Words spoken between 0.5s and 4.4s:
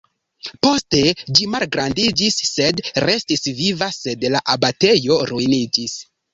Poste ĝi malgrandiĝis sed restis viva, sed